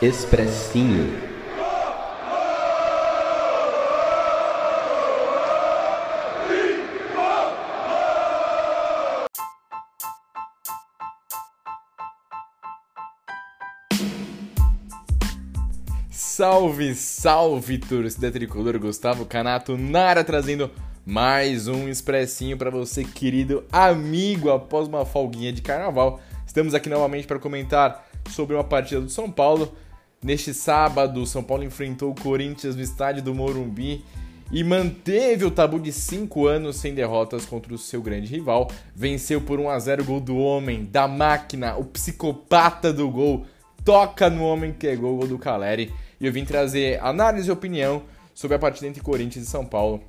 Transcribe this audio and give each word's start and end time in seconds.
Expressinho. 0.00 1.12
Salve, 16.12 16.94
salve, 16.94 17.78
torcida 17.78 18.30
tricolor! 18.30 18.78
Gustavo 18.78 19.26
Canato 19.26 19.76
na 19.76 20.04
área 20.04 20.22
trazendo 20.22 20.70
mais 21.04 21.66
um 21.66 21.88
expressinho 21.88 22.56
para 22.56 22.70
você, 22.70 23.02
querido 23.02 23.64
amigo, 23.72 24.48
após 24.52 24.86
uma 24.86 25.04
folguinha 25.04 25.52
de 25.52 25.60
carnaval. 25.60 26.20
Estamos 26.46 26.72
aqui 26.72 26.88
novamente 26.88 27.26
para 27.26 27.40
comentar 27.40 28.08
sobre 28.30 28.54
uma 28.54 28.62
partida 28.62 29.00
do 29.00 29.10
São 29.10 29.28
Paulo. 29.28 29.74
Neste 30.22 30.52
sábado, 30.52 31.22
o 31.22 31.26
São 31.26 31.44
Paulo 31.44 31.62
enfrentou 31.62 32.10
o 32.10 32.14
Corinthians 32.14 32.74
no 32.74 32.82
estádio 32.82 33.22
do 33.22 33.34
Morumbi 33.34 34.04
e 34.50 34.64
manteve 34.64 35.44
o 35.44 35.50
tabu 35.50 35.78
de 35.78 35.92
5 35.92 36.46
anos 36.46 36.76
sem 36.76 36.92
derrotas 36.92 37.44
contra 37.44 37.72
o 37.72 37.78
seu 37.78 38.02
grande 38.02 38.26
rival. 38.26 38.70
Venceu 38.94 39.40
por 39.40 39.60
1 39.60 39.70
a 39.70 39.78
0 39.78 40.04
gol 40.04 40.20
do 40.20 40.36
homem, 40.36 40.84
da 40.84 41.06
máquina, 41.06 41.76
o 41.76 41.84
psicopata 41.84 42.92
do 42.92 43.08
gol. 43.10 43.46
Toca 43.84 44.28
no 44.28 44.42
homem 44.42 44.72
que 44.72 44.88
é 44.88 44.96
gol, 44.96 45.16
gol 45.16 45.28
do 45.28 45.38
Caleri 45.38 45.92
e 46.20 46.26
eu 46.26 46.32
vim 46.32 46.44
trazer 46.44 47.02
análise 47.02 47.48
e 47.48 47.52
opinião 47.52 48.02
sobre 48.34 48.56
a 48.56 48.58
partida 48.58 48.88
entre 48.88 49.02
Corinthians 49.02 49.46
e 49.46 49.50
São 49.50 49.64
Paulo. 49.64 50.02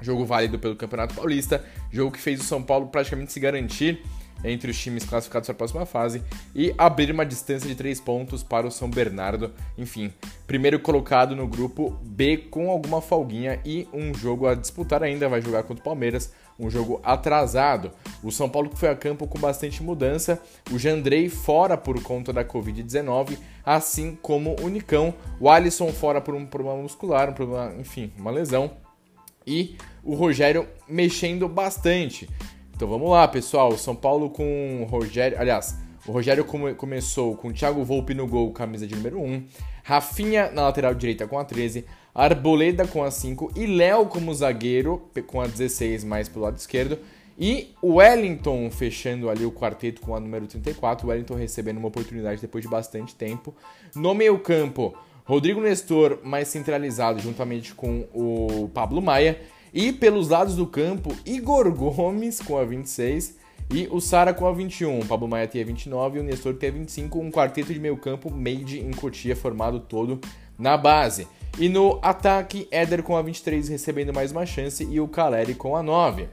Jogo 0.00 0.24
válido 0.24 0.58
pelo 0.58 0.76
Campeonato 0.76 1.14
Paulista, 1.14 1.64
jogo 1.90 2.12
que 2.12 2.20
fez 2.20 2.40
o 2.40 2.44
São 2.44 2.62
Paulo 2.62 2.88
praticamente 2.88 3.32
se 3.32 3.40
garantir 3.40 4.02
entre 4.42 4.70
os 4.70 4.78
times 4.78 5.04
classificados 5.04 5.46
para 5.46 5.54
a 5.54 5.56
próxima 5.56 5.86
fase 5.86 6.22
e 6.54 6.74
abrir 6.76 7.10
uma 7.10 7.24
distância 7.24 7.68
de 7.68 7.74
3 7.74 8.00
pontos 8.00 8.42
para 8.42 8.66
o 8.66 8.70
São 8.70 8.90
Bernardo. 8.90 9.52
Enfim, 9.78 10.12
primeiro 10.46 10.78
colocado 10.80 11.36
no 11.36 11.46
grupo 11.46 11.98
B 12.02 12.36
com 12.36 12.70
alguma 12.70 13.00
folguinha 13.00 13.60
e 13.64 13.86
um 13.92 14.14
jogo 14.14 14.46
a 14.46 14.54
disputar 14.54 15.02
ainda, 15.02 15.28
vai 15.28 15.40
jogar 15.40 15.62
contra 15.62 15.80
o 15.80 15.84
Palmeiras 15.84 16.32
um 16.58 16.70
jogo 16.70 17.00
atrasado. 17.02 17.90
O 18.22 18.30
São 18.30 18.48
Paulo 18.48 18.70
que 18.70 18.78
foi 18.78 18.88
a 18.88 18.96
campo 18.96 19.26
com 19.26 19.38
bastante 19.38 19.82
mudança, 19.82 20.40
o 20.70 20.78
Jandrei 20.78 21.28
fora 21.28 21.76
por 21.76 22.00
conta 22.02 22.32
da 22.32 22.44
Covid-19, 22.44 23.38
assim 23.64 24.16
como 24.20 24.56
o 24.62 24.68
Nicão, 24.68 25.14
o 25.40 25.50
Alisson 25.50 25.92
fora 25.92 26.20
por 26.20 26.34
um 26.34 26.46
problema 26.46 26.80
muscular, 26.80 27.30
um 27.30 27.34
problema, 27.34 27.74
enfim, 27.78 28.12
uma 28.16 28.30
lesão, 28.30 28.70
e 29.46 29.76
o 30.02 30.14
Rogério 30.14 30.66
mexendo 30.88 31.48
bastante. 31.48 32.28
Então 32.74 32.88
vamos 32.88 33.08
lá, 33.10 33.26
pessoal. 33.28 33.76
São 33.78 33.94
Paulo 33.94 34.30
com 34.30 34.82
o 34.82 34.84
Rogério, 34.84 35.38
aliás, 35.38 35.78
o 36.06 36.12
Rogério 36.12 36.44
come, 36.44 36.74
começou 36.74 37.36
com 37.36 37.52
Thiago 37.52 37.84
Volpe 37.84 38.14
no 38.14 38.26
gol, 38.26 38.52
camisa 38.52 38.86
de 38.86 38.94
número 38.94 39.20
1, 39.20 39.44
Rafinha 39.82 40.50
na 40.50 40.62
lateral 40.62 40.94
direita 40.94 41.26
com 41.26 41.38
a 41.38 41.44
13, 41.44 41.84
Arboleda 42.14 42.86
com 42.86 43.02
a 43.02 43.10
5 43.10 43.52
e 43.56 43.66
Léo 43.66 44.06
como 44.06 44.34
zagueiro 44.34 45.08
com 45.26 45.40
a 45.40 45.46
16 45.46 46.04
mais 46.04 46.28
pelo 46.28 46.44
lado 46.44 46.56
esquerdo. 46.56 46.98
E 47.38 47.74
o 47.82 47.94
Wellington 47.94 48.70
fechando 48.70 49.28
ali 49.28 49.44
o 49.44 49.50
quarteto 49.50 50.00
com 50.00 50.14
a 50.14 50.20
número 50.20 50.46
34. 50.46 51.06
O 51.06 51.10
Wellington 51.10 51.34
recebendo 51.34 51.78
uma 51.78 51.88
oportunidade 51.88 52.40
depois 52.40 52.62
de 52.62 52.70
bastante 52.70 53.14
tempo. 53.14 53.54
No 53.94 54.14
meio-campo, 54.14 54.96
Rodrigo 55.24 55.60
Nestor 55.60 56.20
mais 56.22 56.48
centralizado 56.48 57.20
juntamente 57.20 57.74
com 57.74 58.06
o 58.14 58.68
Pablo 58.72 59.02
Maia. 59.02 59.40
E 59.74 59.92
pelos 59.92 60.28
lados 60.28 60.54
do 60.54 60.68
campo, 60.68 61.12
Igor 61.26 61.68
Gomes 61.72 62.40
com 62.40 62.56
a 62.56 62.64
26 62.64 63.34
e 63.74 63.88
o 63.90 64.00
Sara 64.00 64.32
com 64.32 64.46
a 64.46 64.52
21. 64.52 65.00
O 65.00 65.04
Pablo 65.04 65.26
Maia 65.26 65.48
tem 65.48 65.60
a 65.60 65.64
29 65.64 66.16
e 66.16 66.20
o 66.20 66.22
Nestor 66.22 66.54
tem 66.54 66.68
a 66.68 66.72
25. 66.72 67.18
Um 67.18 67.28
quarteto 67.28 67.74
de 67.74 67.80
meio-campo 67.80 68.30
made 68.30 68.78
em 68.78 68.92
Cotia 68.92 69.34
formado 69.34 69.80
todo 69.80 70.20
na 70.56 70.76
base. 70.76 71.26
E 71.58 71.68
no 71.68 71.98
ataque, 72.02 72.68
Éder 72.70 73.02
com 73.02 73.16
a 73.16 73.22
23 73.22 73.68
recebendo 73.68 74.14
mais 74.14 74.30
uma 74.30 74.46
chance 74.46 74.84
e 74.84 75.00
o 75.00 75.08
Caleri 75.08 75.56
com 75.56 75.74
a 75.74 75.82
9. 75.82 76.28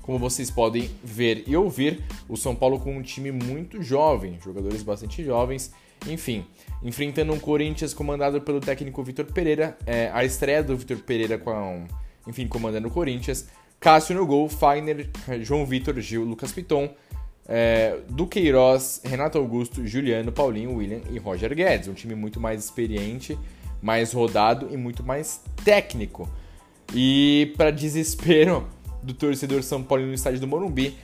Como 0.00 0.18
vocês 0.18 0.50
podem 0.50 0.90
ver 1.04 1.44
e 1.46 1.54
ouvir, 1.54 2.02
o 2.26 2.34
São 2.34 2.56
Paulo 2.56 2.80
com 2.80 2.96
um 2.96 3.02
time 3.02 3.30
muito 3.30 3.82
jovem, 3.82 4.38
jogadores 4.42 4.82
bastante 4.82 5.22
jovens, 5.22 5.70
enfim, 6.06 6.46
enfrentando 6.82 7.30
um 7.30 7.38
Corinthians 7.38 7.92
comandado 7.92 8.40
pelo 8.40 8.58
técnico 8.58 9.02
Vitor 9.02 9.26
Pereira, 9.26 9.76
é, 9.84 10.10
a 10.14 10.24
estreia 10.24 10.62
do 10.62 10.74
Vitor 10.78 10.96
Pereira 10.98 11.36
com, 11.36 11.50
a, 11.50 11.84
enfim, 12.28 12.46
comandando 12.46 12.88
o 12.88 12.90
Corinthians, 12.90 13.48
Cássio 13.80 14.14
no 14.14 14.26
gol, 14.26 14.48
Fagner, 14.48 15.08
João 15.40 15.64
Vitor, 15.64 15.98
Gil, 16.00 16.24
Lucas 16.24 16.52
Piton, 16.52 16.90
é, 17.48 17.98
Duqueiroz, 18.08 19.00
Renato 19.04 19.38
Augusto, 19.38 19.86
Juliano, 19.86 20.30
Paulinho, 20.30 20.74
William 20.76 21.00
e 21.10 21.18
Roger 21.18 21.54
Guedes, 21.54 21.88
um 21.88 21.94
time 21.94 22.14
muito 22.14 22.38
mais 22.38 22.64
experiente 22.64 23.38
mais 23.80 24.12
rodado 24.12 24.68
e 24.70 24.76
muito 24.76 25.02
mais 25.02 25.42
técnico. 25.64 26.28
E 26.94 27.52
para 27.56 27.70
desespero 27.70 28.66
do 29.02 29.14
torcedor 29.14 29.62
São 29.62 29.82
Paulo 29.82 30.06
no 30.06 30.14
estádio 30.14 30.40
do 30.40 30.46
Morumbi, 30.46 30.96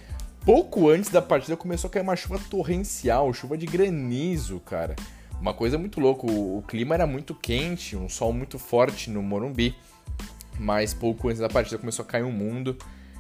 pouco 0.45 0.89
antes 0.89 1.11
da 1.11 1.23
partida 1.23 1.57
começou 1.57 1.89
a 1.89 1.91
cair 1.91 2.03
uma 2.03 2.17
chuva 2.17 2.41
torrencial, 2.51 3.33
chuva 3.33 3.57
de 3.57 3.67
granizo, 3.67 4.61
cara. 4.61 4.97
Uma 5.41 5.53
coisa 5.53 5.77
muito 5.77 6.01
louca, 6.01 6.27
o, 6.27 6.59
o 6.59 6.63
clima 6.63 6.95
era 6.95 7.07
muito 7.07 7.34
quente, 7.34 7.97
um 7.97 8.09
sol 8.09 8.33
muito 8.33 8.59
forte 8.59 9.11
no 9.11 9.23
Morumbi, 9.23 9.75
mas 10.59 10.94
pouco 10.94 11.28
antes 11.28 11.41
da 11.41 11.48
partida 11.48 11.78
começou 11.78 12.04
a 12.04 12.09
cair 12.09 12.25
um 12.25 12.32
mundo. 12.32 12.76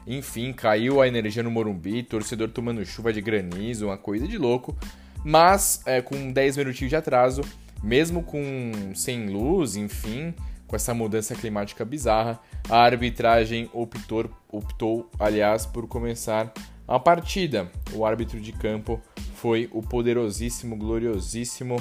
Enfim, 0.06 0.52
caiu 0.52 1.00
a 1.00 1.08
energia 1.08 1.42
no 1.42 1.50
Morumbi, 1.50 2.02
torcedor 2.02 2.48
tomando 2.50 2.84
chuva 2.84 3.12
de 3.12 3.20
granizo, 3.20 3.86
uma 3.86 3.96
coisa 3.96 4.28
de 4.28 4.36
louco. 4.36 4.76
Mas 5.24 5.82
é, 5.86 6.02
com 6.02 6.30
10 6.30 6.58
minutinhos 6.58 6.90
de 6.90 6.96
atraso, 6.96 7.40
mesmo 7.82 8.22
com 8.22 8.92
sem 8.94 9.28
luz, 9.28 9.76
enfim, 9.76 10.34
com 10.66 10.76
essa 10.76 10.92
mudança 10.92 11.34
climática 11.34 11.84
bizarra, 11.84 12.38
a 12.68 12.78
arbitragem 12.78 13.70
optou, 13.72 14.30
optou, 14.50 15.10
aliás, 15.18 15.64
por 15.64 15.86
começar 15.86 16.52
a 16.86 16.98
partida. 16.98 17.70
O 17.92 18.04
árbitro 18.04 18.38
de 18.38 18.52
campo 18.52 19.00
foi 19.36 19.68
o 19.72 19.82
poderosíssimo, 19.82 20.76
gloriosíssimo 20.76 21.76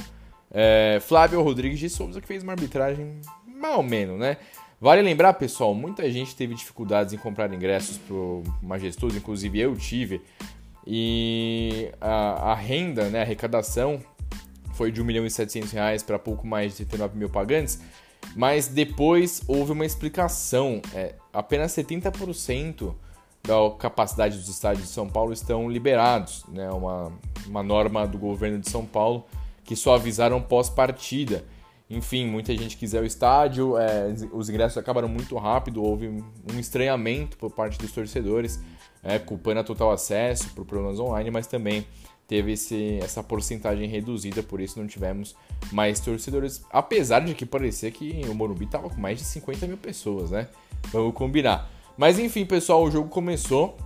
é, 0.51 0.99
Flávio 1.01 1.41
Rodrigues 1.41 1.79
de 1.79 1.89
Souza, 1.89 2.21
que 2.21 2.27
fez 2.27 2.43
uma 2.43 2.53
arbitragem 2.53 3.19
mal 3.47 3.81
menos, 3.81 4.19
né? 4.19 4.37
Vale 4.83 5.01
lembrar, 5.01 5.35
pessoal, 5.35 5.73
muita 5.73 6.11
gente 6.11 6.35
teve 6.35 6.53
dificuldades 6.53 7.13
em 7.13 7.17
comprar 7.17 7.49
ingressos 7.53 7.97
para 7.97 8.13
o 8.13 8.43
Majestoso, 8.61 9.17
inclusive 9.17 9.57
eu 9.57 9.77
tive, 9.77 10.21
e 10.85 11.89
a, 12.01 12.51
a 12.51 12.53
renda, 12.53 13.07
né, 13.09 13.19
a 13.19 13.21
arrecadação 13.21 14.01
foi 14.73 14.91
de 14.91 15.01
1 15.01 15.05
milhão 15.05 15.25
e 15.25 15.31
700 15.31 15.71
reais 15.71 16.03
para 16.03 16.19
pouco 16.19 16.45
mais 16.45 16.71
de 16.71 16.79
79 16.79 17.17
mil 17.17 17.29
pagantes, 17.29 17.79
mas 18.35 18.67
depois 18.67 19.41
houve 19.47 19.71
uma 19.71 19.85
explicação. 19.85 20.81
É, 20.93 21.15
apenas 21.31 21.71
70% 21.71 22.93
da 23.41 23.55
capacidade 23.79 24.37
dos 24.37 24.49
estádios 24.49 24.87
de 24.87 24.91
São 24.91 25.07
Paulo 25.07 25.31
estão 25.31 25.71
liberados, 25.71 26.43
né? 26.49 26.69
uma, 26.69 27.09
uma 27.47 27.63
norma 27.63 28.05
do 28.05 28.17
governo 28.17 28.59
de 28.59 28.69
São 28.69 28.85
Paulo 28.85 29.25
que 29.63 29.77
só 29.77 29.95
avisaram 29.95 30.41
pós-partida. 30.41 31.45
Enfim, 31.95 32.25
muita 32.25 32.55
gente 32.55 32.77
quis 32.77 32.93
ir 32.93 32.97
ao 32.97 33.05
estádio, 33.05 33.77
é, 33.77 34.13
os 34.31 34.49
ingressos 34.49 34.77
acabaram 34.77 35.07
muito 35.07 35.35
rápido, 35.37 35.83
houve 35.83 36.07
um 36.07 36.59
estranhamento 36.59 37.37
por 37.37 37.51
parte 37.51 37.77
dos 37.77 37.91
torcedores, 37.91 38.59
é, 39.03 39.19
culpando 39.19 39.59
a 39.59 39.63
total 39.63 39.91
acesso 39.91 40.49
por 40.53 40.65
problemas 40.65 40.99
online, 40.99 41.29
mas 41.29 41.47
também 41.47 41.85
teve 42.27 42.53
esse, 42.53 42.99
essa 43.01 43.21
porcentagem 43.21 43.87
reduzida, 43.87 44.41
por 44.41 44.59
isso 44.59 44.79
não 44.79 44.87
tivemos 44.87 45.35
mais 45.71 45.99
torcedores. 45.99 46.65
Apesar 46.71 47.19
de 47.19 47.33
que 47.33 47.45
parecia 47.45 47.91
que 47.91 48.21
o 48.29 48.33
Morumbi 48.33 48.65
estava 48.65 48.89
com 48.89 48.99
mais 48.99 49.19
de 49.19 49.25
50 49.25 49.67
mil 49.67 49.77
pessoas, 49.77 50.31
né? 50.31 50.47
Vamos 50.91 51.13
combinar. 51.13 51.69
Mas 51.97 52.17
enfim, 52.17 52.45
pessoal, 52.45 52.83
o 52.83 52.89
jogo 52.89 53.09
começou 53.09 53.77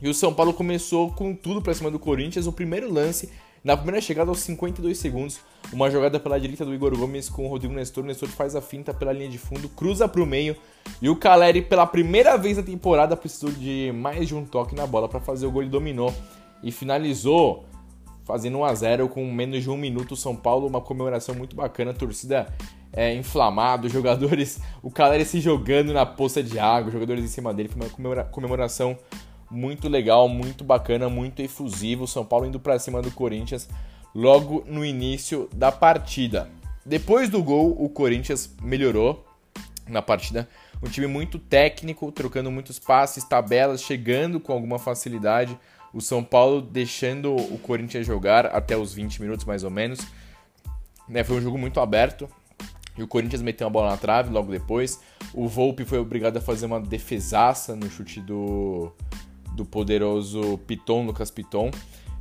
e 0.00 0.08
o 0.08 0.14
São 0.14 0.32
Paulo 0.32 0.54
começou 0.54 1.12
com 1.12 1.34
tudo 1.34 1.60
para 1.60 1.74
cima 1.74 1.90
do 1.90 1.98
Corinthians. 1.98 2.46
O 2.46 2.52
primeiro 2.52 2.90
lance, 2.90 3.30
na 3.62 3.76
primeira 3.76 4.00
chegada 4.00 4.30
aos 4.30 4.40
52 4.40 4.98
segundos, 4.98 5.40
uma 5.72 5.90
jogada 5.90 6.18
pela 6.18 6.40
direita 6.40 6.64
do 6.64 6.74
Igor 6.74 6.96
Gomes 6.96 7.28
com 7.28 7.46
o 7.46 7.48
Rodrigo 7.48 7.74
Nestor. 7.74 8.04
Nestor 8.04 8.28
faz 8.28 8.56
a 8.56 8.60
finta 8.60 8.92
pela 8.94 9.12
linha 9.12 9.28
de 9.28 9.38
fundo, 9.38 9.68
cruza 9.68 10.08
para 10.08 10.22
o 10.22 10.26
meio 10.26 10.56
e 11.00 11.08
o 11.08 11.16
Caleri, 11.16 11.62
pela 11.62 11.86
primeira 11.86 12.36
vez 12.36 12.56
na 12.56 12.62
temporada, 12.62 13.16
precisou 13.16 13.50
de 13.50 13.92
mais 13.94 14.26
de 14.26 14.34
um 14.34 14.44
toque 14.44 14.74
na 14.74 14.86
bola 14.86 15.08
para 15.08 15.20
fazer 15.20 15.46
o 15.46 15.50
gol. 15.50 15.62
Ele 15.62 15.70
dominou 15.70 16.12
e 16.62 16.72
finalizou 16.72 17.64
fazendo 18.24 18.58
1 18.58 18.64
a 18.64 18.74
0 18.74 19.08
com 19.08 19.24
menos 19.32 19.62
de 19.62 19.70
um 19.70 19.76
minuto. 19.76 20.16
São 20.16 20.34
Paulo, 20.34 20.66
uma 20.66 20.80
comemoração 20.80 21.34
muito 21.34 21.56
bacana, 21.56 21.92
torcida 21.92 22.46
é, 22.92 23.14
inflamado, 23.14 23.88
jogadores, 23.90 24.60
o 24.82 24.90
Caleri 24.90 25.24
se 25.24 25.40
jogando 25.40 25.92
na 25.92 26.04
poça 26.04 26.42
de 26.42 26.58
água, 26.58 26.90
jogadores 26.90 27.24
em 27.24 27.28
cima 27.28 27.52
dele, 27.52 27.68
foi 27.68 27.82
uma 27.82 28.24
comemoração 28.24 28.96
muito 29.50 29.88
legal, 29.88 30.28
muito 30.28 30.62
bacana, 30.62 31.08
muito 31.08 31.40
efusivo. 31.40 32.06
São 32.06 32.24
Paulo 32.24 32.46
indo 32.46 32.60
para 32.60 32.78
cima 32.78 33.02
do 33.02 33.10
Corinthians 33.10 33.68
logo 34.14 34.64
no 34.66 34.84
início 34.84 35.48
da 35.54 35.72
partida. 35.72 36.50
Depois 36.84 37.28
do 37.28 37.42
gol, 37.42 37.76
o 37.78 37.88
Corinthians 37.88 38.54
melhorou 38.62 39.24
na 39.88 40.00
partida. 40.00 40.48
Um 40.82 40.88
time 40.88 41.06
muito 41.06 41.38
técnico, 41.38 42.10
trocando 42.10 42.50
muitos 42.50 42.78
passes, 42.78 43.24
tabelas, 43.24 43.82
chegando 43.82 44.40
com 44.40 44.52
alguma 44.52 44.78
facilidade 44.78 45.58
o 45.92 46.00
São 46.00 46.22
Paulo 46.22 46.62
deixando 46.62 47.34
o 47.34 47.58
Corinthians 47.58 48.06
jogar 48.06 48.46
até 48.46 48.76
os 48.76 48.94
20 48.94 49.20
minutos 49.20 49.44
mais 49.44 49.64
ou 49.64 49.70
menos. 49.70 50.00
Né, 51.08 51.24
foi 51.24 51.36
um 51.36 51.40
jogo 51.40 51.58
muito 51.58 51.80
aberto. 51.80 52.28
E 52.96 53.02
o 53.02 53.08
Corinthians 53.08 53.42
meteu 53.42 53.66
a 53.66 53.70
bola 53.70 53.90
na 53.90 53.96
trave 53.96 54.30
logo 54.30 54.50
depois. 54.50 55.00
O 55.32 55.48
Volpe 55.48 55.84
foi 55.84 55.98
obrigado 55.98 56.36
a 56.36 56.40
fazer 56.40 56.66
uma 56.66 56.80
defesaça 56.80 57.74
no 57.74 57.90
chute 57.90 58.20
do, 58.20 58.92
do 59.60 59.64
poderoso 59.64 60.58
Piton, 60.66 61.04
Lucas 61.04 61.30
Piton. 61.30 61.70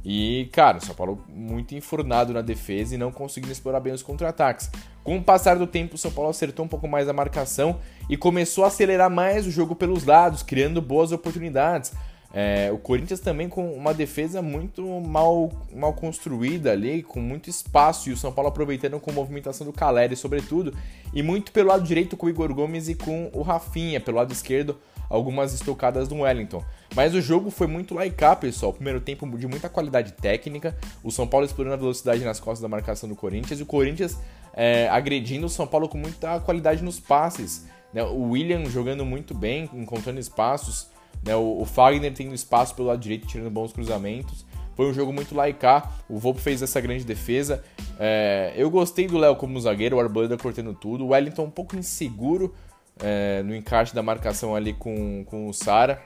E, 0.03 0.49
cara, 0.51 0.77
o 0.77 0.81
São 0.81 0.95
Paulo 0.95 1.23
muito 1.27 1.75
enfurnado 1.75 2.33
na 2.33 2.41
defesa 2.41 2.95
e 2.95 2.97
não 2.97 3.11
conseguindo 3.11 3.51
explorar 3.51 3.79
bem 3.79 3.93
os 3.93 4.03
contra-ataques. 4.03 4.69
Com 5.03 5.17
o 5.17 5.23
passar 5.23 5.57
do 5.57 5.67
tempo, 5.67 5.95
o 5.95 5.97
São 5.97 6.11
Paulo 6.11 6.29
acertou 6.29 6.65
um 6.65 6.67
pouco 6.67 6.87
mais 6.87 7.09
a 7.09 7.13
marcação 7.13 7.79
e 8.09 8.15
começou 8.15 8.63
a 8.63 8.67
acelerar 8.67 9.09
mais 9.09 9.47
o 9.47 9.51
jogo 9.51 9.75
pelos 9.75 10.05
lados, 10.05 10.43
criando 10.43 10.81
boas 10.81 11.11
oportunidades. 11.11 11.91
É, 12.31 12.69
o 12.71 12.77
Corinthians 12.77 13.19
também 13.19 13.49
com 13.49 13.73
uma 13.73 13.93
defesa 13.93 14.41
muito 14.41 14.83
mal, 15.01 15.51
mal 15.73 15.93
construída 15.93 16.71
ali, 16.71 17.01
com 17.01 17.19
muito 17.19 17.49
espaço, 17.49 18.09
e 18.09 18.13
o 18.13 18.17
São 18.17 18.31
Paulo 18.31 18.49
aproveitando 18.49 18.99
com 18.99 19.09
a 19.09 19.13
movimentação 19.13 19.65
do 19.65 19.73
Caleri, 19.73 20.15
sobretudo, 20.15 20.73
e 21.13 21.23
muito 21.23 21.51
pelo 21.51 21.69
lado 21.69 21.83
direito 21.83 22.15
com 22.15 22.27
o 22.27 22.29
Igor 22.29 22.53
Gomes 22.53 22.87
e 22.87 22.95
com 22.95 23.31
o 23.33 23.41
Rafinha, 23.41 23.99
pelo 23.99 24.17
lado 24.17 24.31
esquerdo, 24.31 24.77
algumas 25.09 25.53
estocadas 25.53 26.07
do 26.07 26.17
Wellington. 26.17 26.63
Mas 26.95 27.13
o 27.13 27.21
jogo 27.21 27.49
foi 27.49 27.67
muito 27.67 27.93
laicar, 27.93 28.37
pessoal. 28.37 28.73
Primeiro 28.73 28.99
tempo 28.99 29.37
de 29.37 29.47
muita 29.47 29.69
qualidade 29.69 30.13
técnica, 30.13 30.75
o 31.03 31.11
São 31.11 31.27
Paulo 31.27 31.45
explorando 31.45 31.75
a 31.75 31.77
velocidade 31.77 32.23
nas 32.23 32.39
costas 32.39 32.61
da 32.61 32.67
marcação 32.67 33.07
do 33.07 33.15
Corinthians, 33.15 33.59
e 33.59 33.63
o 33.63 33.65
Corinthians 33.65 34.17
é, 34.53 34.89
agredindo 34.89 35.45
o 35.45 35.49
São 35.49 35.67
Paulo 35.67 35.87
com 35.87 35.97
muita 35.97 36.39
qualidade 36.39 36.83
nos 36.83 36.99
passes. 36.99 37.67
Né? 37.93 38.03
O 38.03 38.31
William 38.31 38.65
jogando 38.65 39.05
muito 39.05 39.33
bem, 39.33 39.69
encontrando 39.73 40.19
espaços. 40.19 40.89
Né? 41.23 41.35
O, 41.35 41.61
o 41.61 41.65
Fagner 41.65 42.13
tendo 42.13 42.33
espaço 42.33 42.75
pelo 42.75 42.87
lado 42.87 42.99
direito, 42.99 43.27
tirando 43.27 43.49
bons 43.49 43.71
cruzamentos. 43.71 44.45
Foi 44.75 44.89
um 44.89 44.93
jogo 44.93 45.11
muito 45.11 45.35
laicar. 45.35 45.91
O 46.07 46.17
Volpe 46.17 46.39
fez 46.39 46.61
essa 46.61 46.79
grande 46.79 47.03
defesa. 47.03 47.63
É, 47.99 48.53
eu 48.55 48.69
gostei 48.69 49.07
do 49.07 49.17
Léo 49.17 49.35
como 49.35 49.59
zagueiro, 49.59 49.97
o 49.97 49.99
Arboleda 49.99 50.37
cortando 50.37 50.73
tudo. 50.73 51.05
O 51.05 51.09
Wellington 51.09 51.43
um 51.43 51.49
pouco 51.49 51.75
inseguro 51.75 52.55
é, 53.03 53.43
no 53.43 53.53
encaixe 53.53 53.93
da 53.93 54.01
marcação 54.01 54.55
ali 54.55 54.73
com, 54.73 55.25
com 55.25 55.49
o 55.49 55.53
Sara. 55.53 56.01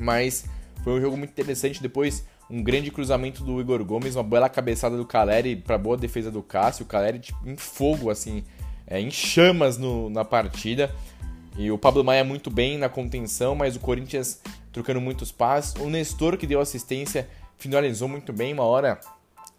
Mas 0.00 0.44
foi 0.82 0.94
um 0.94 1.00
jogo 1.00 1.16
muito 1.16 1.30
interessante. 1.30 1.82
Depois, 1.82 2.24
um 2.50 2.62
grande 2.62 2.90
cruzamento 2.90 3.44
do 3.44 3.60
Igor 3.60 3.84
Gomes, 3.84 4.16
uma 4.16 4.24
bela 4.24 4.48
cabeçada 4.48 4.96
do 4.96 5.04
Caleri 5.04 5.56
para 5.56 5.76
boa 5.76 5.96
defesa 5.96 6.30
do 6.30 6.42
Cássio. 6.42 6.84
O 6.84 6.88
Caleri 6.88 7.18
tipo, 7.18 7.38
em 7.48 7.56
fogo, 7.56 8.10
assim, 8.10 8.44
é, 8.86 9.00
em 9.00 9.10
chamas 9.10 9.76
no, 9.76 10.08
na 10.08 10.24
partida. 10.24 10.94
E 11.56 11.70
o 11.70 11.78
Pablo 11.78 12.04
Maia 12.04 12.22
muito 12.22 12.50
bem 12.50 12.78
na 12.78 12.88
contenção, 12.88 13.54
mas 13.54 13.74
o 13.74 13.80
Corinthians 13.80 14.40
trocando 14.72 15.00
muitos 15.00 15.32
passes. 15.32 15.74
O 15.74 15.90
Nestor, 15.90 16.36
que 16.36 16.46
deu 16.46 16.60
assistência, 16.60 17.28
finalizou 17.56 18.08
muito 18.08 18.32
bem. 18.32 18.52
Uma 18.52 18.64
hora 18.64 19.00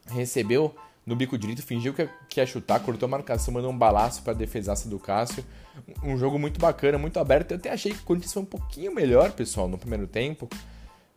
recebeu 0.07 0.73
no 1.05 1.15
bico 1.15 1.37
direito, 1.37 1.63
fingiu 1.63 1.93
que 1.93 2.39
ia 2.39 2.45
chutar, 2.45 2.79
cortou 2.81 3.07
a 3.07 3.09
marcação, 3.09 3.53
mandou 3.53 3.71
um 3.71 3.77
balaço 3.77 4.21
para 4.21 4.33
a 4.33 4.35
defesaça 4.35 4.87
do 4.87 4.99
Cássio. 4.99 5.43
Um 6.03 6.17
jogo 6.17 6.37
muito 6.37 6.59
bacana, 6.59 6.97
muito 6.97 7.19
aberto. 7.19 7.51
Eu 7.51 7.57
até 7.57 7.71
achei 7.71 7.91
que 7.93 7.99
o 7.99 8.03
Corinthians 8.03 8.33
foi 8.33 8.43
um 8.43 8.45
pouquinho 8.45 8.93
melhor, 8.93 9.31
pessoal, 9.31 9.67
no 9.67 9.77
primeiro 9.77 10.05
tempo. 10.05 10.47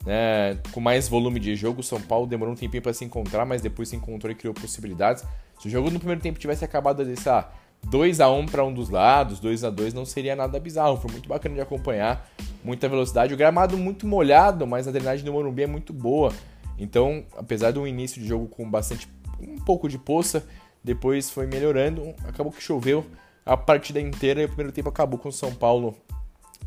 Né? 0.07 0.59
Com 0.73 0.81
mais 0.81 1.09
volume 1.09 1.39
de 1.39 1.55
jogo, 1.55 1.81
o 1.81 1.85
São 1.85 2.01
Paulo 2.01 2.27
demorou 2.27 2.55
um 2.55 2.57
tempinho 2.57 2.83
para 2.83 2.93
se 2.93 3.05
encontrar, 3.05 3.45
mas 3.45 3.61
depois 3.61 3.89
se 3.89 3.97
encontrou 3.97 4.33
e 4.33 4.35
criou 4.35 4.55
possibilidades. 4.55 5.25
Se 5.61 5.69
o 5.69 5.71
jogo 5.71 5.91
no 5.91 5.99
primeiro 5.99 6.21
tempo 6.21 6.39
tivesse 6.39 6.65
acabado 6.65 7.05
desse, 7.05 7.29
ah, 7.29 7.49
2 7.85 8.21
a 8.21 8.31
1 8.31 8.47
para 8.47 8.65
um 8.65 8.73
dos 8.73 8.89
lados, 8.89 9.41
2 9.41 9.65
a 9.65 9.71
2 9.71 9.93
não 9.93 10.05
seria 10.05 10.35
nada 10.35 10.59
bizarro. 10.59 10.97
Foi 10.97 11.11
muito 11.11 11.29
bacana 11.29 11.55
de 11.55 11.61
acompanhar, 11.61 12.29
muita 12.65 12.89
velocidade. 12.89 13.35
O 13.35 13.37
gramado 13.37 13.77
muito 13.77 14.07
molhado, 14.07 14.67
mas 14.67 14.89
a 14.89 14.91
drenagem 14.91 15.25
do 15.25 15.33
Morumbi 15.33 15.63
é 15.63 15.67
muito 15.67 15.93
boa. 15.93 16.33
Então, 16.79 17.25
apesar 17.37 17.71
de 17.71 17.79
um 17.79 17.87
início 17.87 18.21
de 18.21 18.27
jogo 18.27 18.49
com 18.49 18.69
bastante 18.69 19.09
um 19.43 19.59
pouco 19.59 19.89
de 19.89 19.99
poça, 19.99 20.47
depois 20.83 21.31
foi 21.31 21.47
melhorando. 21.47 22.15
Acabou 22.25 22.53
que 22.53 22.63
choveu 22.63 23.05
a 23.45 23.57
partida 23.57 24.01
inteira 24.01 24.43
e 24.43 24.45
o 24.45 24.49
primeiro 24.49 24.73
tempo 24.73 24.89
acabou 24.89 25.19
com 25.19 25.29
o 25.29 25.33
São 25.33 25.55
Paulo 25.55 25.97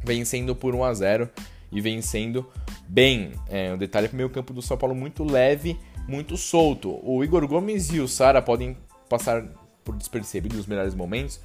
vencendo 0.04 0.56
por 0.56 0.76
1 0.76 0.84
a 0.84 0.94
0 0.94 1.30
e 1.72 1.82
vencendo 1.82 2.50
bem. 2.88 3.32
É, 3.50 3.74
um 3.74 3.78
detalhe 3.78 4.08
para 4.08 4.16
o 4.16 4.18
meio 4.18 4.30
campo 4.30 4.54
do 4.54 4.62
São 4.62 4.78
Paulo 4.78 4.96
muito 4.96 5.24
leve, 5.24 5.78
muito 6.08 6.38
solto. 6.38 7.00
O 7.04 7.24
Igor 7.24 7.48
Gomes 7.48 7.90
e 7.92 8.00
o 8.00 8.08
Sara 8.08 8.42
podem 8.42 8.78
passar 9.10 9.44
por 9.84 9.96
despercebido 9.96 10.56
nos 10.56 10.66
melhores 10.66 10.96
momentos, 10.96 11.40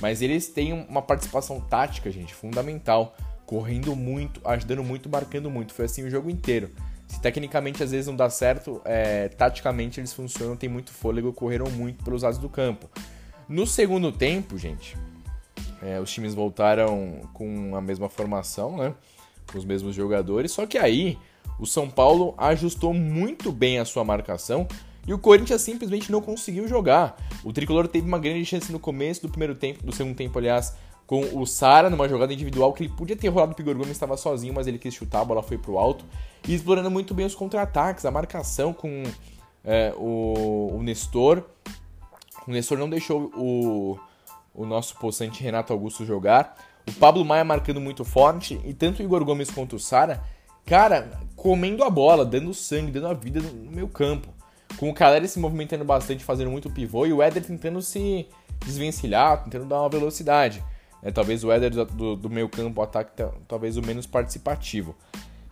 mas 0.00 0.20
eles 0.20 0.48
têm 0.48 0.72
uma 0.72 1.00
participação 1.00 1.60
tática, 1.60 2.10
gente, 2.10 2.34
fundamental, 2.34 3.16
correndo 3.46 3.94
muito, 3.96 4.40
ajudando 4.44 4.84
muito, 4.84 5.08
marcando 5.08 5.50
muito. 5.50 5.72
Foi 5.72 5.86
assim 5.86 6.04
o 6.04 6.10
jogo 6.10 6.28
inteiro. 6.28 6.70
Se 7.16 7.22
tecnicamente 7.22 7.82
às 7.82 7.92
vezes 7.92 8.06
não 8.06 8.14
dá 8.14 8.28
certo, 8.28 8.82
é, 8.84 9.28
taticamente 9.30 9.98
eles 9.98 10.12
funcionam, 10.12 10.54
tem 10.54 10.68
muito 10.68 10.90
fôlego, 10.90 11.32
correram 11.32 11.70
muito 11.70 12.04
pelos 12.04 12.22
lados 12.22 12.38
do 12.38 12.46
campo. 12.46 12.90
No 13.48 13.66
segundo 13.66 14.12
tempo, 14.12 14.58
gente, 14.58 14.98
é, 15.82 15.98
os 15.98 16.12
times 16.12 16.34
voltaram 16.34 17.22
com 17.32 17.74
a 17.74 17.80
mesma 17.80 18.10
formação, 18.10 18.76
né? 18.76 18.94
Com 19.50 19.56
os 19.56 19.64
mesmos 19.64 19.94
jogadores, 19.94 20.52
só 20.52 20.66
que 20.66 20.76
aí 20.76 21.18
o 21.58 21.64
São 21.64 21.88
Paulo 21.88 22.34
ajustou 22.36 22.92
muito 22.92 23.50
bem 23.50 23.78
a 23.78 23.86
sua 23.86 24.04
marcação 24.04 24.68
e 25.06 25.14
o 25.14 25.18
Corinthians 25.18 25.62
simplesmente 25.62 26.12
não 26.12 26.20
conseguiu 26.20 26.68
jogar. 26.68 27.16
O 27.42 27.50
tricolor 27.50 27.88
teve 27.88 28.06
uma 28.06 28.18
grande 28.18 28.44
chance 28.44 28.70
no 28.70 28.78
começo 28.78 29.22
do 29.22 29.30
primeiro 29.30 29.54
tempo, 29.54 29.82
do 29.82 29.90
segundo 29.90 30.14
tempo, 30.14 30.38
aliás, 30.38 30.74
com 31.06 31.20
o 31.40 31.46
Sara 31.46 31.88
numa 31.88 32.08
jogada 32.08 32.32
individual 32.32 32.72
que 32.72 32.82
ele 32.82 32.92
podia 32.92 33.16
ter 33.16 33.28
rolado 33.28 33.52
o 33.52 33.54
Pigor 33.54 33.74
Gomes, 33.74 33.90
estava 33.92 34.16
sozinho, 34.16 34.52
mas 34.52 34.66
ele 34.66 34.78
quis 34.78 34.92
chutar, 34.92 35.20
a 35.20 35.24
bola 35.24 35.42
foi 35.42 35.56
pro 35.56 35.78
alto. 35.78 36.04
E 36.46 36.54
explorando 36.54 36.90
muito 36.90 37.14
bem 37.14 37.24
os 37.24 37.34
contra-ataques, 37.34 38.04
a 38.04 38.10
marcação 38.10 38.72
com 38.72 39.04
é, 39.64 39.92
o, 39.96 40.76
o 40.76 40.82
Nestor. 40.82 41.42
O 42.46 42.50
Nestor 42.50 42.78
não 42.78 42.90
deixou 42.90 43.30
o, 43.36 43.98
o 44.54 44.66
nosso 44.66 44.96
possante 44.96 45.42
Renato 45.42 45.72
Augusto 45.72 46.04
jogar. 46.04 46.56
O 46.88 46.92
Pablo 46.92 47.24
Maia 47.24 47.44
marcando 47.44 47.80
muito 47.80 48.04
forte. 48.04 48.60
E 48.64 48.74
tanto 48.74 49.00
o 49.00 49.02
Igor 49.02 49.24
Gomes 49.24 49.50
quanto 49.50 49.76
o 49.76 49.80
Sara, 49.80 50.22
cara, 50.64 51.20
comendo 51.34 51.84
a 51.84 51.90
bola, 51.90 52.24
dando 52.24 52.52
sangue, 52.54 52.92
dando 52.92 53.08
a 53.08 53.14
vida 53.14 53.40
no 53.40 53.70
meio 53.70 53.88
campo 53.88 54.36
com 54.76 54.90
o 54.90 54.94
Caleri 54.94 55.28
se 55.28 55.38
movimentando 55.38 55.84
bastante, 55.84 56.24
fazendo 56.24 56.50
muito 56.50 56.70
pivô, 56.70 57.06
e 57.06 57.12
o 57.12 57.22
Éder 57.22 57.44
tentando 57.44 57.80
se 57.80 58.28
desvencilhar, 58.64 59.44
tentando 59.44 59.64
dar 59.64 59.80
uma 59.80 59.88
velocidade. 59.88 60.62
É, 61.02 61.10
talvez 61.10 61.44
o 61.44 61.52
Éder 61.52 61.70
do, 61.70 62.16
do 62.16 62.30
meio 62.30 62.48
campo, 62.48 62.80
o 62.80 62.84
ataque, 62.84 63.22
talvez 63.46 63.76
o 63.76 63.82
menos 63.82 64.06
participativo. 64.06 64.96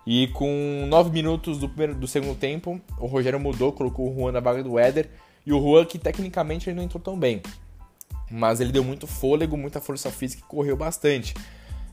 E 0.07 0.29
com 0.29 0.87
9 0.89 1.11
minutos 1.11 1.59
do, 1.59 1.69
primeiro, 1.69 1.95
do 1.95 2.07
segundo 2.07 2.37
tempo, 2.37 2.81
o 2.99 3.07
Rogério 3.07 3.41
mudou, 3.41 3.73
colocou 3.73 4.11
o 4.11 4.15
Juan 4.15 4.33
na 4.33 4.41
vaga 4.41 4.63
do 4.63 4.79
Éder, 4.79 5.09
e 5.47 5.53
o 5.53 5.61
Juan 5.61 5.85
que 5.85 5.99
tecnicamente 5.99 6.69
ele 6.69 6.77
não 6.77 6.83
entrou 6.83 7.03
tão 7.03 7.19
bem. 7.19 7.41
Mas 8.31 8.61
ele 8.61 8.73
deu 8.73 8.85
muito 8.85 9.07
fôlego, 9.07 9.57
muita 9.57 9.81
força 9.81 10.11
física 10.11 10.43
e 10.45 10.49
correu 10.49 10.77
bastante. 10.77 11.35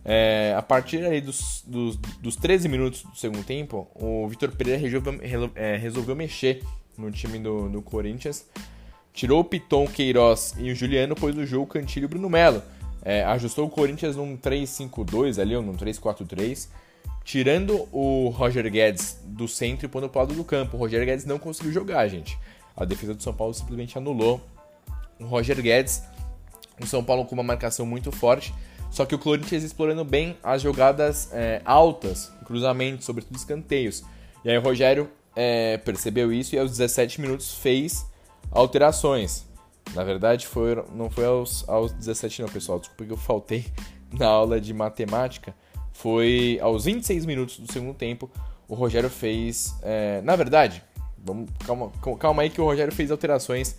É, 0.03 0.55
a 0.57 0.61
partir 0.61 1.05
aí 1.05 1.21
dos, 1.21 1.63
dos, 1.65 1.95
dos 1.95 2.35
13 2.35 2.67
minutos 2.67 3.03
do 3.03 3.15
segundo 3.15 3.43
tempo, 3.43 3.87
o 3.95 4.27
Vitor 4.27 4.51
Pereira 4.51 4.79
resolveu, 4.79 5.19
é, 5.55 5.77
resolveu 5.77 6.15
mexer 6.15 6.63
no 6.97 7.11
time 7.11 7.39
do, 7.39 7.69
do 7.69 7.81
Corinthians. 7.81 8.45
Tirou 9.13 9.41
o 9.41 9.43
Piton, 9.43 9.85
Queiroz 9.87 10.55
e 10.57 10.71
o 10.71 10.75
Juliano, 10.75 11.15
pôs 11.15 11.35
no 11.35 11.45
jogo 11.45 11.67
Cantilho 11.67 12.05
e 12.05 12.07
Bruno 12.07 12.29
Melo. 12.29 12.63
É, 13.03 13.23
ajustou 13.23 13.65
o 13.65 13.69
Corinthians 13.69 14.15
num 14.15 14.37
3-5-2 14.37 15.41
ali, 15.41 15.55
ou 15.55 15.61
num 15.61 15.75
3-4-3, 15.75 16.67
tirando 17.23 17.87
o 17.91 18.29
Roger 18.29 18.69
Guedes 18.69 19.19
do 19.23 19.47
centro 19.47 19.85
e 19.85 19.89
pondo 19.89 20.09
pro 20.09 20.19
lado 20.19 20.33
do 20.33 20.43
campo. 20.43 20.77
O 20.77 20.79
Roger 20.79 21.05
Guedes 21.05 21.25
não 21.25 21.39
conseguiu 21.39 21.71
jogar, 21.71 22.07
gente. 22.07 22.37
A 22.75 22.85
defesa 22.85 23.13
do 23.13 23.21
São 23.21 23.33
Paulo 23.33 23.53
simplesmente 23.53 23.97
anulou 23.97 24.41
o 25.19 25.25
Roger 25.25 25.61
Guedes. 25.61 26.03
O 26.81 26.85
São 26.87 27.03
Paulo 27.03 27.25
com 27.25 27.35
uma 27.35 27.43
marcação 27.43 27.85
muito 27.85 28.11
forte, 28.11 28.53
só 28.89 29.05
que 29.05 29.13
o 29.13 29.19
Corinthians 29.19 29.63
explorando 29.63 30.03
bem 30.03 30.35
as 30.41 30.61
jogadas 30.61 31.29
é, 31.31 31.61
altas, 31.63 32.31
cruzamentos, 32.45 33.05
sobretudo 33.05 33.35
escanteios. 33.35 34.03
E 34.43 34.49
aí 34.49 34.57
o 34.57 34.61
Rogério 34.61 35.09
é, 35.35 35.77
percebeu 35.77 36.33
isso 36.33 36.55
e 36.55 36.59
aos 36.59 36.71
17 36.71 37.21
minutos 37.21 37.53
fez 37.55 38.05
alterações. 38.49 39.45
Na 39.93 40.03
verdade, 40.03 40.47
foi, 40.47 40.75
não 40.93 41.09
foi 41.09 41.25
aos, 41.25 41.67
aos 41.67 41.91
17 41.91 42.41
não, 42.41 42.49
pessoal. 42.49 42.79
Desculpa 42.79 43.05
que 43.05 43.11
eu 43.11 43.17
faltei 43.17 43.65
na 44.17 44.27
aula 44.27 44.59
de 44.59 44.73
matemática. 44.73 45.53
Foi 45.91 46.57
aos 46.61 46.85
26 46.85 47.25
minutos 47.25 47.59
do 47.59 47.71
segundo 47.71 47.93
tempo, 47.93 48.29
o 48.67 48.75
Rogério 48.75 49.09
fez... 49.09 49.75
É, 49.81 50.21
na 50.21 50.35
verdade, 50.35 50.81
vamos, 51.17 51.49
calma, 51.65 51.91
calma 52.17 52.41
aí 52.43 52.49
que 52.49 52.61
o 52.61 52.63
Rogério 52.63 52.93
fez 52.93 53.11
alterações 53.11 53.77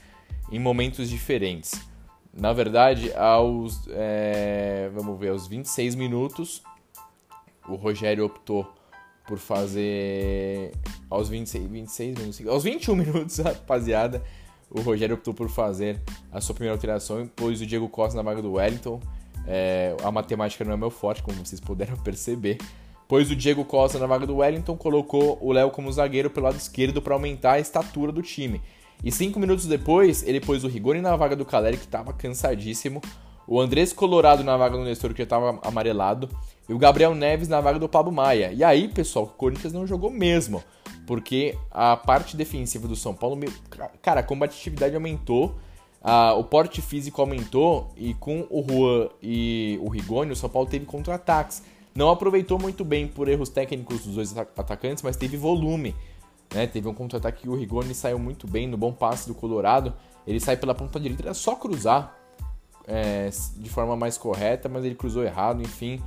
em 0.51 0.59
momentos 0.59 1.09
diferentes. 1.09 1.73
Na 2.33 2.53
verdade, 2.53 3.13
aos... 3.15 3.87
É, 3.89 4.91
vamos 4.95 5.19
ver, 5.19 5.31
aos 5.31 5.47
26 5.47 5.95
minutos, 5.95 6.63
o 7.67 7.75
Rogério 7.75 8.27
optou 8.27 8.71
por 9.27 9.39
fazer 9.39 10.73
aos 11.09 11.29
26, 11.29 11.69
26 11.69 12.19
minutos, 12.19 12.47
aos 12.47 12.65
21 12.65 12.95
minutos, 12.97 13.39
rapaziada, 13.39 14.23
o 14.75 14.81
Rogério 14.81 15.15
optou 15.15 15.35
por 15.35 15.49
fazer 15.49 16.01
a 16.31 16.41
sua 16.41 16.55
primeira 16.55 16.75
alteração 16.75 17.23
e 17.23 17.27
pôs 17.27 17.61
o 17.61 17.67
Diego 17.67 17.89
Costa 17.89 18.17
na 18.17 18.23
vaga 18.23 18.41
do 18.41 18.53
Wellington. 18.53 19.01
É, 19.47 19.95
a 20.03 20.11
matemática 20.11 20.65
não 20.65 20.73
é 20.73 20.77
meu 20.77 20.91
forte, 20.91 21.23
como 21.23 21.45
vocês 21.45 21.61
puderam 21.61 21.97
perceber. 22.03 22.59
Pôs 23.07 23.31
o 23.31 23.37
Diego 23.37 23.65
Costa 23.65 23.99
na 23.99 24.07
vaga 24.07 24.27
do 24.27 24.37
Wellington, 24.37 24.77
colocou 24.77 25.39
o 25.41 25.53
Léo 25.53 25.71
como 25.71 25.93
zagueiro 25.93 26.31
pelo 26.31 26.47
lado 26.47 26.57
esquerdo 26.57 27.03
para 27.03 27.13
aumentar 27.15 27.53
a 27.53 27.61
estatura 27.61 28.11
do 28.11 28.23
time. 28.23 28.61
E 29.05 29.11
cinco 29.11 29.39
minutos 29.39 29.67
depois, 29.67 30.23
ele 30.23 30.41
pôs 30.41 30.65
o 30.65 30.69
Rigoni 30.69 31.01
na 31.01 31.15
vaga 31.17 31.37
do 31.37 31.45
Caleri, 31.45 31.77
que 31.77 31.85
estava 31.85 32.13
cansadíssimo, 32.13 33.03
o 33.47 33.61
Andrés 33.61 33.93
Colorado 33.93 34.45
na 34.45 34.57
vaga 34.57 34.79
do 34.79 34.85
Nestor, 34.85 35.13
que 35.13 35.19
já 35.19 35.25
estava 35.25 35.59
amarelado, 35.63 36.29
e 36.69 36.73
o 36.73 36.79
Gabriel 36.79 37.15
Neves 37.15 37.49
na 37.49 37.61
vaga 37.61 37.79
do 37.79 37.89
Pablo 37.89 38.13
Maia. 38.13 38.53
E 38.53 38.63
aí, 38.63 38.89
pessoal, 38.89 39.25
o 39.25 39.29
Corinthians 39.29 39.73
não 39.73 39.87
jogou 39.87 40.09
mesmo, 40.09 40.63
porque 41.07 41.57
a 41.71 41.97
parte 41.97 42.37
defensiva 42.37 42.87
do 42.87 42.97
São 42.97 43.15
Paulo, 43.15 43.39
cara, 44.01 44.21
a 44.21 44.23
combatividade 44.23 44.95
aumentou, 44.95 45.57
a, 46.03 46.35
o 46.35 46.45
porte 46.45 46.81
físico 46.81 47.21
aumentou, 47.21 47.91
e 47.97 48.15
com 48.15 48.47
o 48.51 48.65
Juan 48.69 49.09
e 49.23 49.79
o 49.83 49.89
Rigoni, 49.89 50.33
o 50.33 50.37
São 50.37 50.49
Paulo 50.49 50.69
teve 50.69 50.85
contra-ataques. 50.85 51.63
Não 51.95 52.11
aproveitou 52.11 52.59
muito 52.59 52.85
bem 52.85 53.07
por 53.07 53.29
erros 53.29 53.49
técnicos 53.49 54.05
dos 54.05 54.15
dois 54.15 54.37
atacantes, 54.37 55.03
mas 55.03 55.17
teve 55.17 55.37
volume. 55.37 55.95
Né? 56.55 56.67
Teve 56.67 56.89
um 56.89 56.95
contra-ataque 56.95 57.43
que 57.43 57.49
o 57.49 57.55
Rigoni 57.55 57.95
saiu 57.95 58.19
muito 58.19 58.47
bem 58.47 58.67
no 58.67 58.77
bom 58.77 58.93
passe 58.93 59.29
do 59.29 59.35
Colorado. 59.35 59.93
Ele 60.27 60.41
sai 60.41 60.57
pela 60.57 60.75
ponta 60.75 60.99
direita, 60.99 61.23
era 61.25 61.35
só 61.35 61.55
cruzar 61.55 62.17
é, 62.87 63.29
de 63.57 63.69
forma 63.69 63.97
mais 63.97 64.17
correta, 64.17 64.69
mas 64.69 64.85
ele 64.85 64.95
cruzou 64.95 65.23
errado, 65.23 65.63
enfim. 65.63 66.01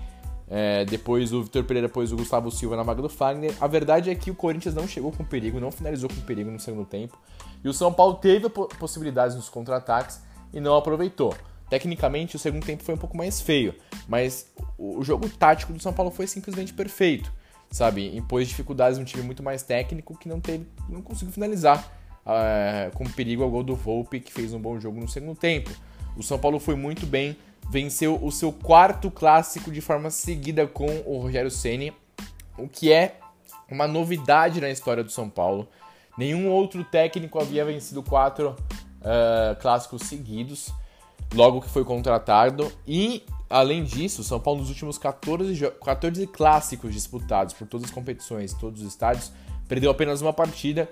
É, 0.47 0.85
depois 0.85 1.33
o 1.33 1.43
Vitor 1.43 1.63
Pereira 1.63 1.89
pôs 1.89 2.11
o 2.11 2.17
Gustavo 2.17 2.51
Silva 2.51 2.75
na 2.75 2.83
vaga 2.83 3.01
do 3.01 3.09
Fagner. 3.09 3.53
A 3.59 3.67
verdade 3.67 4.09
é 4.09 4.15
que 4.15 4.29
o 4.29 4.35
Corinthians 4.35 4.75
não 4.75 4.87
chegou 4.87 5.11
com 5.11 5.23
perigo, 5.23 5.59
não 5.59 5.71
finalizou 5.71 6.09
com 6.09 6.21
perigo 6.21 6.51
no 6.51 6.59
segundo 6.59 6.85
tempo. 6.85 7.17
E 7.63 7.69
o 7.69 7.73
São 7.73 7.91
Paulo 7.91 8.15
teve 8.15 8.47
possibilidades 8.49 9.35
nos 9.35 9.49
contra-ataques 9.49 10.21
e 10.53 10.59
não 10.59 10.75
aproveitou. 10.75 11.33
Tecnicamente, 11.69 12.35
o 12.35 12.39
segundo 12.39 12.65
tempo 12.65 12.83
foi 12.83 12.93
um 12.93 12.97
pouco 12.97 13.17
mais 13.17 13.41
feio, 13.41 13.73
mas 14.07 14.51
o 14.77 15.03
jogo 15.03 15.27
tático 15.27 15.73
do 15.73 15.81
São 15.81 15.91
Paulo 15.91 16.11
foi 16.11 16.27
simplesmente 16.27 16.73
perfeito 16.73 17.31
sabe? 17.71 18.15
Impôs 18.15 18.47
dificuldades 18.47 18.97
um 18.97 19.03
time 19.03 19.23
muito 19.23 19.43
mais 19.43 19.61
técnico 19.61 20.17
que 20.17 20.29
não 20.29 20.39
teve, 20.39 20.65
não 20.89 21.01
conseguiu 21.01 21.33
finalizar 21.33 21.91
uh, 22.25 22.95
com 22.95 23.03
perigo 23.05 23.43
ao 23.43 23.51
gol 23.51 23.63
do 23.63 23.75
Volpe, 23.75 24.19
que 24.19 24.31
fez 24.31 24.53
um 24.53 24.59
bom 24.59 24.79
jogo 24.79 24.99
no 24.99 25.07
segundo 25.07 25.37
tempo. 25.37 25.69
O 26.15 26.23
São 26.23 26.37
Paulo 26.37 26.59
foi 26.59 26.75
muito 26.75 27.05
bem, 27.05 27.37
venceu 27.69 28.19
o 28.21 28.31
seu 28.31 28.51
quarto 28.51 29.09
clássico 29.11 29.71
de 29.71 29.81
forma 29.81 30.09
seguida 30.09 30.65
com 30.67 30.87
o 31.05 31.19
Rogério 31.19 31.51
Ceni, 31.51 31.93
o 32.57 32.67
que 32.67 32.91
é 32.91 33.17
uma 33.69 33.87
novidade 33.87 34.61
na 34.61 34.69
história 34.69 35.03
do 35.03 35.11
São 35.11 35.29
Paulo. 35.29 35.67
Nenhum 36.17 36.49
outro 36.49 36.83
técnico 36.83 37.39
havia 37.39 37.65
vencido 37.65 38.01
quatro 38.01 38.55
uh, 39.01 39.59
clássicos 39.59 40.03
seguidos, 40.03 40.71
logo 41.33 41.61
que 41.61 41.69
foi 41.69 41.83
contratado. 41.83 42.71
E 42.87 43.23
Além 43.49 43.83
disso, 43.83 44.23
São 44.23 44.39
Paulo 44.39 44.61
nos 44.61 44.69
últimos 44.69 44.97
14, 44.97 45.71
14 45.83 46.27
clássicos 46.27 46.93
disputados 46.93 47.53
por 47.53 47.67
todas 47.67 47.85
as 47.85 47.93
competições, 47.93 48.53
todos 48.53 48.81
os 48.81 48.87
estádios, 48.87 49.31
perdeu 49.67 49.91
apenas 49.91 50.21
uma 50.21 50.33
partida 50.33 50.89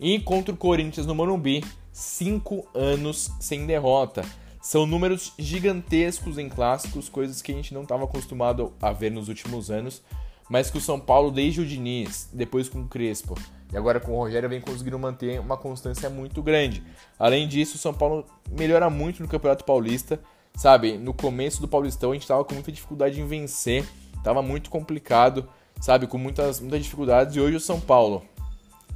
e 0.00 0.18
contra 0.18 0.52
o 0.52 0.56
Corinthians 0.56 1.06
no 1.06 1.14
Morumbi, 1.14 1.64
5 1.92 2.68
anos 2.74 3.30
sem 3.38 3.66
derrota. 3.66 4.24
São 4.62 4.86
números 4.86 5.34
gigantescos 5.38 6.38
em 6.38 6.48
clássicos, 6.48 7.08
coisas 7.08 7.42
que 7.42 7.52
a 7.52 7.54
gente 7.54 7.74
não 7.74 7.82
estava 7.82 8.04
acostumado 8.04 8.72
a 8.80 8.92
ver 8.92 9.10
nos 9.10 9.28
últimos 9.28 9.70
anos, 9.70 10.00
mas 10.48 10.70
que 10.70 10.78
o 10.78 10.80
São 10.80 10.98
Paulo, 10.98 11.30
desde 11.30 11.60
o 11.60 11.66
Diniz, 11.66 12.30
depois 12.32 12.68
com 12.68 12.80
o 12.80 12.88
Crespo 12.88 13.36
e 13.72 13.76
agora 13.76 14.00
com 14.00 14.12
o 14.12 14.16
Rogério, 14.16 14.48
vem 14.48 14.60
conseguindo 14.60 14.98
manter 14.98 15.40
uma 15.40 15.56
constância 15.56 16.08
muito 16.08 16.42
grande. 16.42 16.82
Além 17.18 17.48
disso, 17.48 17.74
o 17.74 17.78
São 17.78 17.92
Paulo 17.92 18.24
melhora 18.50 18.88
muito 18.88 19.22
no 19.22 19.28
Campeonato 19.28 19.64
Paulista 19.64 20.20
sabe? 20.54 20.98
No 20.98 21.14
começo 21.14 21.60
do 21.60 21.68
Paulistão 21.68 22.10
a 22.10 22.14
gente 22.14 22.26
tava 22.26 22.44
com 22.44 22.54
muita 22.54 22.72
dificuldade 22.72 23.20
em 23.20 23.26
vencer, 23.26 23.86
tava 24.22 24.42
muito 24.42 24.70
complicado, 24.70 25.48
sabe? 25.80 26.06
Com 26.06 26.18
muitas, 26.18 26.60
muitas 26.60 26.82
dificuldades. 26.82 27.36
E 27.36 27.40
hoje 27.40 27.56
o 27.56 27.60
São 27.60 27.80
Paulo, 27.80 28.22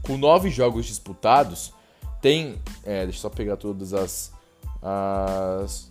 com 0.02 0.16
nove 0.16 0.50
jogos 0.50 0.86
disputados, 0.86 1.72
tem. 2.20 2.56
É, 2.84 3.04
deixa 3.04 3.18
eu 3.18 3.22
só 3.22 3.30
pegar 3.30 3.56
todas 3.56 3.92
as. 3.94 4.32
As 4.82 5.90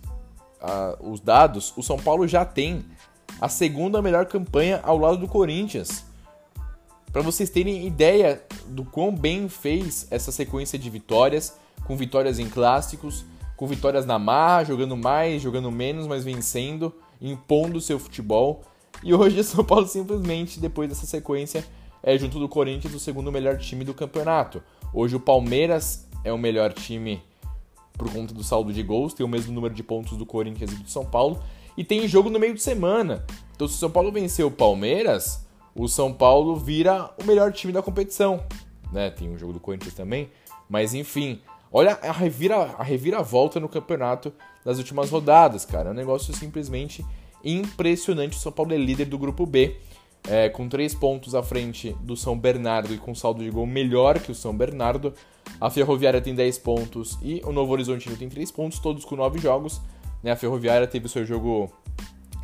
a, 0.60 0.96
os 1.00 1.20
dados. 1.20 1.72
O 1.76 1.82
São 1.82 1.98
Paulo 1.98 2.26
já 2.26 2.44
tem 2.44 2.84
a 3.40 3.48
segunda 3.48 4.00
melhor 4.00 4.26
campanha 4.26 4.80
ao 4.82 4.98
lado 4.98 5.18
do 5.18 5.28
Corinthians. 5.28 6.04
Para 7.12 7.22
vocês 7.22 7.48
terem 7.50 7.86
ideia 7.86 8.42
do 8.66 8.84
quão 8.84 9.14
bem 9.14 9.48
fez 9.48 10.06
essa 10.10 10.30
sequência 10.30 10.78
de 10.78 10.90
vitórias, 10.90 11.56
com 11.84 11.96
vitórias 11.96 12.38
em 12.38 12.48
clássicos 12.48 13.24
com 13.56 13.66
vitórias 13.66 14.04
na 14.04 14.18
marra, 14.18 14.64
jogando 14.64 14.96
mais, 14.96 15.40
jogando 15.40 15.72
menos, 15.72 16.06
mas 16.06 16.22
vencendo, 16.22 16.94
impondo 17.20 17.80
seu 17.80 17.98
futebol. 17.98 18.62
E 19.02 19.14
hoje 19.14 19.40
o 19.40 19.44
São 19.44 19.64
Paulo 19.64 19.88
simplesmente, 19.88 20.60
depois 20.60 20.88
dessa 20.88 21.06
sequência, 21.06 21.64
é 22.02 22.16
junto 22.18 22.38
do 22.38 22.48
Corinthians 22.48 22.94
o 22.94 23.00
segundo 23.00 23.32
melhor 23.32 23.56
time 23.58 23.84
do 23.84 23.94
campeonato. 23.94 24.62
Hoje 24.92 25.16
o 25.16 25.20
Palmeiras 25.20 26.06
é 26.22 26.32
o 26.32 26.38
melhor 26.38 26.72
time 26.72 27.22
por 27.96 28.12
conta 28.12 28.34
do 28.34 28.44
saldo 28.44 28.72
de 28.72 28.82
gols, 28.82 29.14
tem 29.14 29.24
o 29.24 29.28
mesmo 29.28 29.52
número 29.52 29.74
de 29.74 29.82
pontos 29.82 30.16
do 30.16 30.26
Corinthians 30.26 30.72
e 30.72 30.76
do 30.76 30.90
São 30.90 31.04
Paulo, 31.04 31.42
e 31.76 31.84
tem 31.84 32.06
jogo 32.06 32.30
no 32.30 32.38
meio 32.38 32.54
de 32.54 32.62
semana. 32.62 33.24
Então 33.54 33.66
se 33.66 33.74
o 33.74 33.78
São 33.78 33.90
Paulo 33.90 34.12
vencer 34.12 34.44
o 34.44 34.50
Palmeiras, 34.50 35.46
o 35.74 35.88
São 35.88 36.12
Paulo 36.12 36.56
vira 36.56 37.10
o 37.20 37.24
melhor 37.24 37.52
time 37.52 37.72
da 37.72 37.82
competição. 37.82 38.44
Né? 38.92 39.10
Tem 39.10 39.28
um 39.28 39.38
jogo 39.38 39.52
do 39.52 39.60
Corinthians 39.60 39.94
também, 39.94 40.30
mas 40.68 40.94
enfim, 40.94 41.40
Olha 41.72 41.98
a, 42.00 42.12
revira, 42.12 42.56
a 42.78 42.82
reviravolta 42.82 43.58
no 43.60 43.68
campeonato 43.68 44.32
das 44.64 44.78
últimas 44.78 45.10
rodadas, 45.10 45.64
cara. 45.64 45.90
É 45.90 45.92
um 45.92 45.94
negócio 45.94 46.34
simplesmente 46.34 47.04
impressionante. 47.44 48.36
O 48.36 48.40
São 48.40 48.52
Paulo 48.52 48.72
é 48.72 48.76
líder 48.76 49.06
do 49.06 49.18
grupo 49.18 49.44
B, 49.44 49.76
é, 50.28 50.48
com 50.48 50.68
três 50.68 50.94
pontos 50.94 51.34
à 51.34 51.42
frente 51.42 51.96
do 52.00 52.16
São 52.16 52.38
Bernardo 52.38 52.92
e 52.92 52.98
com 52.98 53.14
saldo 53.14 53.42
de 53.42 53.50
gol 53.50 53.66
melhor 53.66 54.18
que 54.18 54.32
o 54.32 54.34
São 54.34 54.56
Bernardo. 54.56 55.14
A 55.60 55.70
Ferroviária 55.70 56.20
tem 56.20 56.34
10 56.34 56.58
pontos 56.58 57.18
e 57.22 57.40
o 57.44 57.52
Novo 57.52 57.72
Horizontino 57.72 58.16
tem 58.16 58.28
3 58.28 58.50
pontos, 58.50 58.78
todos 58.78 59.04
com 59.04 59.16
9 59.16 59.38
jogos. 59.38 59.80
Né? 60.22 60.32
A 60.32 60.36
Ferroviária 60.36 60.86
teve 60.86 61.08
seu 61.08 61.24
jogo 61.24 61.72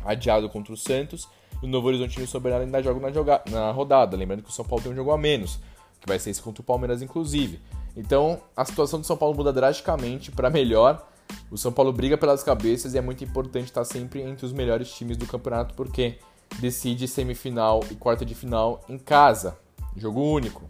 adiado 0.05 0.49
contra 0.49 0.73
o 0.73 0.77
Santos. 0.77 1.27
E 1.61 1.65
o 1.65 1.69
Novo 1.69 1.87
Horizontino 1.87 2.23
e 2.23 2.25
o 2.25 2.27
São 2.27 2.41
Bernardo 2.41 2.65
ainda 2.65 2.81
jogam 2.81 3.01
na, 3.01 3.11
joga 3.11 3.41
na 3.49 3.71
rodada. 3.71 4.15
Lembrando 4.15 4.41
que 4.41 4.49
o 4.49 4.53
São 4.53 4.65
Paulo 4.65 4.81
tem 4.81 4.91
um 4.91 4.95
jogo 4.95 5.11
a 5.11 5.17
menos, 5.17 5.59
que 5.99 6.07
vai 6.07 6.17
ser 6.17 6.29
esse 6.29 6.41
contra 6.41 6.61
o 6.61 6.65
Palmeiras, 6.65 7.01
inclusive. 7.01 7.59
Então 7.95 8.41
a 8.55 8.65
situação 8.65 8.99
do 8.99 9.05
São 9.05 9.17
Paulo 9.17 9.35
muda 9.35 9.51
drasticamente 9.51 10.31
para 10.31 10.49
melhor. 10.49 11.05
O 11.51 11.57
São 11.57 11.71
Paulo 11.71 11.91
briga 11.91 12.17
pelas 12.17 12.43
cabeças 12.43 12.93
e 12.93 12.97
é 12.97 13.01
muito 13.01 13.23
importante 13.23 13.65
estar 13.65 13.83
sempre 13.83 14.21
entre 14.21 14.45
os 14.45 14.53
melhores 14.53 14.91
times 14.93 15.17
do 15.17 15.25
campeonato 15.25 15.73
porque 15.73 16.17
decide 16.59 17.07
semifinal 17.07 17.83
e 17.89 17.95
quarta 17.95 18.25
de 18.25 18.35
final 18.35 18.83
em 18.87 18.97
casa, 18.97 19.57
jogo 19.95 20.21
único. 20.21 20.63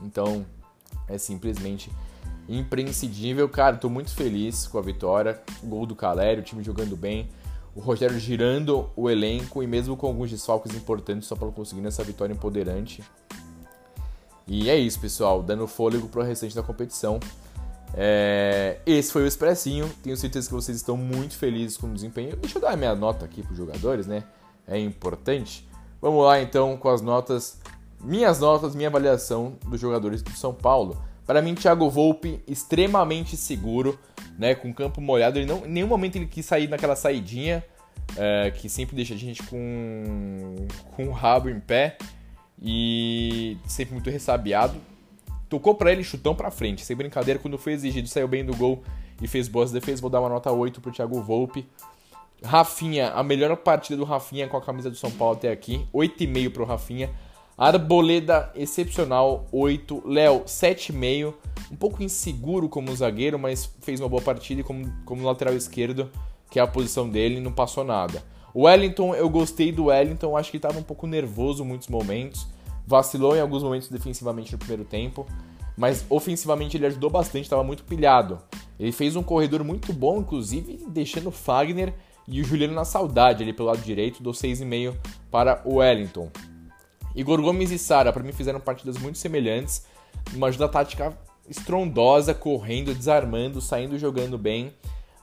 Então 0.00 0.44
é 1.08 1.18
simplesmente 1.18 1.90
imprescindível. 2.48 3.48
Cara, 3.48 3.76
tô 3.76 3.88
muito 3.88 4.14
feliz 4.14 4.66
com 4.66 4.78
a 4.78 4.82
vitória. 4.82 5.40
O 5.62 5.66
gol 5.66 5.86
do 5.86 5.94
Calério, 5.94 6.42
o 6.42 6.44
time 6.44 6.62
jogando 6.62 6.96
bem. 6.96 7.28
O 7.74 7.80
Rogério 7.80 8.18
girando 8.18 8.88
o 8.96 9.10
elenco 9.10 9.62
e 9.62 9.66
mesmo 9.66 9.96
com 9.96 10.06
alguns 10.06 10.30
desfalques 10.30 10.74
importantes, 10.74 11.28
só 11.28 11.36
para 11.36 11.48
conseguir 11.48 11.86
essa 11.86 12.02
vitória 12.02 12.32
empoderante. 12.32 13.04
E 14.46 14.70
é 14.70 14.78
isso, 14.78 14.98
pessoal, 15.00 15.42
dando 15.42 15.66
fôlego 15.66 16.08
para 16.08 16.20
o 16.20 16.24
restante 16.24 16.54
da 16.54 16.62
competição. 16.62 17.20
É... 17.94 18.78
Esse 18.86 19.12
foi 19.12 19.24
o 19.24 19.26
Expressinho. 19.26 19.90
Tenho 20.02 20.16
certeza 20.16 20.48
que 20.48 20.54
vocês 20.54 20.76
estão 20.76 20.96
muito 20.96 21.36
felizes 21.36 21.76
com 21.76 21.88
o 21.88 21.92
desempenho. 21.92 22.36
Deixa 22.36 22.58
eu 22.58 22.62
dar 22.62 22.70
a 22.70 22.76
minha 22.76 22.94
nota 22.94 23.24
aqui 23.24 23.42
para 23.42 23.52
os 23.52 23.58
jogadores, 23.58 24.06
né? 24.06 24.24
É 24.66 24.78
importante. 24.78 25.66
Vamos 26.00 26.24
lá 26.24 26.40
então 26.40 26.76
com 26.76 26.88
as 26.88 27.00
notas, 27.00 27.60
minhas 28.00 28.40
notas, 28.40 28.74
minha 28.74 28.88
avaliação 28.88 29.56
dos 29.66 29.80
jogadores 29.80 30.22
do 30.22 30.30
São 30.32 30.52
Paulo. 30.52 31.02
Para 31.26 31.42
mim, 31.42 31.54
Thiago 31.54 31.90
Volpe 31.90 32.40
extremamente 32.46 33.36
seguro, 33.36 33.98
né? 34.38 34.54
Com 34.54 34.72
campo 34.72 35.00
molhado. 35.00 35.38
Ele 35.38 35.46
não, 35.46 35.66
em 35.66 35.70
nenhum 35.70 35.88
momento 35.88 36.16
ele 36.16 36.26
quis 36.26 36.46
sair 36.46 36.68
naquela 36.68 36.94
saidinha 36.94 37.64
é, 38.16 38.50
que 38.50 38.68
sempre 38.68 38.94
deixa 38.94 39.14
a 39.14 39.16
gente 39.16 39.42
com, 39.42 40.54
com 40.94 41.06
o 41.06 41.12
rabo 41.12 41.48
em 41.48 41.58
pé 41.58 41.96
e 42.60 43.56
sempre 43.66 43.94
muito 43.94 44.10
ressabiado. 44.10 44.76
Tocou 45.48 45.74
para 45.74 45.92
ele 45.92 46.02
chutão 46.02 46.34
para 46.34 46.50
frente, 46.50 46.84
sem 46.84 46.96
brincadeira, 46.96 47.38
quando 47.38 47.56
foi 47.56 47.72
exigido, 47.72 48.08
saiu 48.08 48.28
bem 48.28 48.44
do 48.44 48.54
gol 48.56 48.82
e 49.20 49.28
fez 49.28 49.48
boas 49.48 49.70
defesas. 49.70 50.00
Vou 50.00 50.10
dar 50.10 50.20
uma 50.20 50.28
nota 50.28 50.50
8 50.50 50.80
pro 50.80 50.92
Thiago 50.92 51.20
Volpe. 51.22 51.66
Rafinha, 52.46 53.10
a 53.10 53.22
melhor 53.22 53.54
partida 53.56 53.96
do 53.96 54.04
Rafinha 54.04 54.48
com 54.48 54.56
a 54.56 54.62
camisa 54.62 54.88
do 54.88 54.96
São 54.96 55.10
Paulo 55.10 55.36
até 55.36 55.50
aqui, 55.50 55.86
8,5 55.92 56.50
pro 56.50 56.64
Rafinha. 56.64 57.10
Arboleda, 57.58 58.52
excepcional, 58.54 59.46
8. 59.50 60.02
Léo, 60.06 60.44
7,5. 60.44 61.34
Um 61.72 61.76
pouco 61.76 62.02
inseguro 62.02 62.68
como 62.68 62.94
zagueiro, 62.94 63.38
mas 63.38 63.70
fez 63.80 63.98
uma 63.98 64.08
boa 64.08 64.22
partida 64.22 64.60
e 64.60 64.64
como, 64.64 64.92
como 65.04 65.24
lateral 65.24 65.54
esquerdo, 65.54 66.10
que 66.50 66.58
é 66.58 66.62
a 66.62 66.66
posição 66.66 67.08
dele, 67.08 67.40
não 67.40 67.50
passou 67.52 67.82
nada. 67.82 68.22
Wellington, 68.54 69.14
eu 69.14 69.28
gostei 69.28 69.72
do 69.72 69.86
Wellington, 69.86 70.36
acho 70.36 70.50
que 70.50 70.56
estava 70.56 70.78
um 70.78 70.82
pouco 70.82 71.06
nervoso 71.06 71.62
em 71.62 71.66
muitos 71.66 71.88
momentos, 71.88 72.46
vacilou 72.86 73.36
em 73.36 73.40
alguns 73.40 73.62
momentos 73.62 73.88
defensivamente 73.88 74.52
no 74.52 74.58
primeiro 74.58 74.84
tempo, 74.84 75.26
mas 75.76 76.04
ofensivamente 76.08 76.76
ele 76.76 76.86
ajudou 76.86 77.10
bastante, 77.10 77.44
estava 77.44 77.64
muito 77.64 77.84
pilhado. 77.84 78.38
Ele 78.78 78.92
fez 78.92 79.16
um 79.16 79.22
corredor 79.22 79.64
muito 79.64 79.92
bom, 79.92 80.18
inclusive 80.20 80.78
deixando 80.88 81.30
Fagner 81.30 81.94
e 82.28 82.40
o 82.40 82.44
Juliano 82.44 82.74
na 82.74 82.84
saudade 82.84 83.42
ali 83.42 83.52
pelo 83.52 83.68
lado 83.68 83.80
direito, 83.82 84.22
do 84.22 84.30
6,5 84.30 84.94
para 85.30 85.62
o 85.64 85.76
Wellington. 85.76 86.30
Igor 87.14 87.40
Gomes 87.40 87.70
e 87.70 87.78
Sara, 87.78 88.12
para 88.12 88.22
mim, 88.22 88.32
fizeram 88.32 88.60
partidas 88.60 88.98
muito 88.98 89.18
semelhantes, 89.18 89.86
uma 90.34 90.48
ajuda 90.48 90.68
tática 90.68 91.16
estrondosa, 91.48 92.34
correndo, 92.34 92.94
desarmando, 92.94 93.60
saindo 93.60 93.98
jogando 93.98 94.36
bem, 94.36 94.72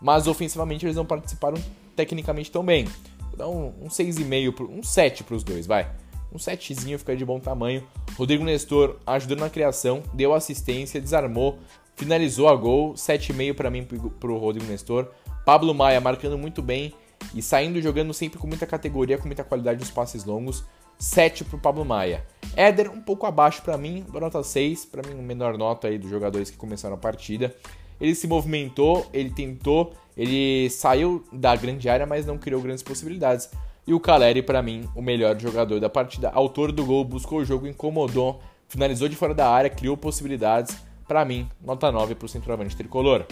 mas 0.02 0.28
ofensivamente 0.28 0.86
eles 0.86 0.96
não 0.96 1.06
participaram 1.06 1.62
tecnicamente 1.96 2.50
tão 2.50 2.64
bem. 2.64 2.86
Vou 3.30 3.38
dar 3.38 3.48
um, 3.48 3.74
um 3.82 3.88
6,5, 3.88 4.70
um 4.70 4.82
7 4.82 5.24
para 5.24 5.36
os 5.36 5.44
dois, 5.44 5.68
vai. 5.68 5.90
Um 6.32 6.38
7zinho 6.38 6.98
fica 6.98 7.16
de 7.16 7.24
bom 7.24 7.40
tamanho. 7.40 7.88
Rodrigo 8.18 8.44
Nestor 8.44 8.98
ajudando 9.06 9.42
na 9.42 9.50
criação, 9.50 10.02
deu 10.14 10.34
assistência, 10.34 11.00
desarmou, 11.00 11.60
finalizou 11.96 12.50
a 12.50 12.56
gol. 12.56 12.94
7,5 12.94 13.54
para 13.54 13.70
mim 13.70 13.86
para 13.86 14.32
o 14.32 14.38
Rodrigo 14.38 14.70
Nestor. 14.70 15.10
Pablo 15.46 15.74
Maia 15.74 16.00
marcando 16.00 16.38
muito 16.38 16.62
bem 16.62 16.94
e 17.34 17.42
saindo 17.42 17.82
jogando 17.82 18.14
sempre 18.14 18.40
com 18.40 18.48
muita 18.48 18.66
categoria, 18.66 19.18
com 19.18 19.26
muita 19.26 19.44
qualidade 19.44 19.80
nos 19.80 19.92
passes 19.92 20.24
longos. 20.24 20.64
7 20.98 21.44
para 21.44 21.58
o 21.58 21.60
Pablo 21.60 21.84
Maia. 21.84 22.26
Éder 22.56 22.90
um 22.90 23.02
pouco 23.02 23.26
abaixo 23.26 23.62
para 23.62 23.78
mim, 23.78 24.06
nota 24.14 24.42
6, 24.42 24.86
para 24.86 25.02
mim 25.08 25.22
menor 25.22 25.58
nota 25.58 25.88
aí 25.88 25.98
dos 25.98 26.10
jogadores 26.10 26.50
que 26.50 26.58
começaram 26.58 26.96
a 26.96 26.98
partida. 26.98 27.54
Ele 28.00 28.16
se 28.16 28.28
movimentou, 28.28 29.06
ele 29.14 29.30
tentou, 29.30 29.94
ele 30.16 30.70
saiu 30.70 31.24
da 31.32 31.56
grande 31.56 31.90
área, 31.90 32.06
mas 32.06 32.26
não 32.26 32.38
criou 32.38 32.62
grandes 32.62 32.84
possibilidades. 32.84 33.50
E 33.86 33.94
o 33.94 34.00
Caleri, 34.00 34.42
para 34.42 34.62
mim, 34.62 34.88
o 34.96 35.02
melhor 35.02 35.38
jogador 35.40 35.80
da 35.80 35.90
partida, 35.90 36.30
autor 36.30 36.72
do 36.72 36.86
gol, 36.86 37.04
buscou 37.04 37.40
o 37.40 37.46
jogo, 37.46 37.68
incomodou, 37.68 38.42
finalizou 38.68 39.10
de 39.10 39.16
fora 39.16 39.34
da 39.34 39.50
área, 39.50 39.70
criou 39.70 39.98
possibilidades. 39.98 40.78
Para 41.08 41.26
mim, 41.26 41.50
nota 41.62 41.92
9 41.92 42.16
para 42.16 42.26
o 42.26 42.30
centroavante 42.30 42.78
tricolor. 42.78 43.26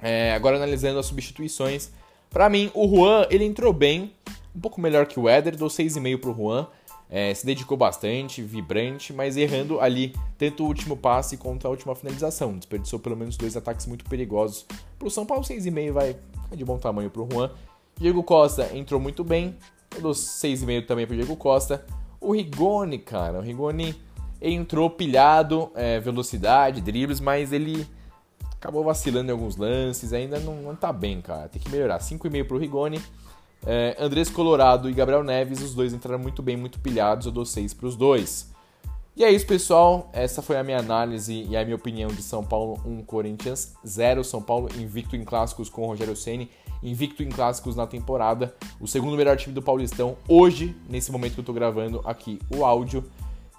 É, 0.00 0.32
agora 0.32 0.56
analisando 0.56 0.98
as 0.98 1.06
substituições. 1.06 1.90
Para 2.30 2.48
mim, 2.48 2.70
o 2.74 2.86
Juan, 2.86 3.26
ele 3.30 3.44
entrou 3.44 3.72
bem, 3.72 4.12
um 4.54 4.60
pouco 4.60 4.80
melhor 4.80 5.06
que 5.06 5.18
o 5.18 5.28
Éder, 5.28 5.56
dou 5.56 5.68
6,5 5.68 6.18
pro 6.18 6.34
Juan. 6.34 6.66
É, 7.10 7.32
se 7.32 7.46
dedicou 7.46 7.76
bastante, 7.76 8.42
vibrante, 8.42 9.14
mas 9.14 9.34
errando 9.36 9.80
ali 9.80 10.14
tanto 10.36 10.62
o 10.62 10.66
último 10.66 10.94
passe 10.94 11.38
quanto 11.38 11.66
a 11.66 11.70
última 11.70 11.94
finalização. 11.94 12.58
Desperdiçou 12.58 12.98
pelo 12.98 13.16
menos 13.16 13.36
dois 13.36 13.56
ataques 13.56 13.86
muito 13.86 14.04
perigosos. 14.04 14.66
Pro 14.98 15.10
São 15.10 15.24
Paulo, 15.24 15.42
6,5 15.42 15.92
vai 15.92 16.16
de 16.52 16.64
bom 16.64 16.78
tamanho 16.78 17.08
pro 17.08 17.26
Juan. 17.30 17.50
Diego 17.98 18.22
Costa 18.22 18.70
entrou 18.76 19.00
muito 19.00 19.24
bem, 19.24 19.56
eu 19.94 20.02
dou 20.02 20.12
6,5 20.12 20.86
também 20.86 21.06
pro 21.06 21.16
Diego 21.16 21.34
Costa. 21.34 21.84
O 22.20 22.32
Rigoni, 22.32 22.98
cara, 22.98 23.38
o 23.38 23.42
Rigoni 23.42 23.94
entrou 24.40 24.90
pilhado, 24.90 25.70
é, 25.74 25.98
velocidade, 25.98 26.80
dribles, 26.80 27.20
mas 27.20 27.52
ele 27.52 27.86
acabou 28.58 28.84
vacilando 28.84 29.30
em 29.30 29.32
alguns 29.32 29.56
lances, 29.56 30.12
ainda 30.12 30.38
não, 30.40 30.56
não 30.56 30.76
tá 30.76 30.92
bem, 30.92 31.20
cara. 31.20 31.48
Tem 31.48 31.62
que 31.62 31.70
melhorar. 31.70 31.98
5,5 31.98 32.46
pro 32.46 32.58
Rigoni. 32.58 33.00
É, 33.66 33.96
Andrés 33.98 34.28
Colorado 34.28 34.88
e 34.88 34.92
Gabriel 34.92 35.22
Neves, 35.24 35.62
os 35.62 35.74
dois 35.74 35.92
entraram 35.92 36.18
muito 36.18 36.42
bem, 36.42 36.56
muito 36.56 36.78
pilhados, 36.78 37.26
eu 37.26 37.32
dou 37.32 37.44
6 37.44 37.74
para 37.74 37.86
os 37.86 37.96
dois. 37.96 38.52
E 39.16 39.24
é 39.24 39.32
isso, 39.32 39.46
pessoal. 39.46 40.08
Essa 40.12 40.40
foi 40.42 40.56
a 40.56 40.62
minha 40.62 40.78
análise 40.78 41.44
e 41.48 41.56
a 41.56 41.64
minha 41.64 41.74
opinião 41.74 42.08
de 42.08 42.22
São 42.22 42.44
Paulo 42.44 42.80
1, 42.86 43.02
Corinthians 43.02 43.74
0. 43.84 44.22
São 44.22 44.40
Paulo 44.40 44.68
invicto 44.78 45.16
em 45.16 45.24
clássicos 45.24 45.68
com 45.68 45.82
o 45.82 45.86
Rogério 45.86 46.14
Ceni, 46.14 46.48
invicto 46.80 47.24
em 47.24 47.28
clássicos 47.28 47.74
na 47.74 47.84
temporada. 47.84 48.54
O 48.80 48.86
segundo 48.86 49.16
melhor 49.16 49.36
time 49.36 49.52
do 49.52 49.60
Paulistão 49.60 50.16
hoje, 50.28 50.76
nesse 50.88 51.10
momento 51.10 51.34
que 51.34 51.40
eu 51.40 51.42
estou 51.42 51.54
gravando 51.54 52.00
aqui 52.04 52.38
o 52.48 52.64
áudio. 52.64 53.04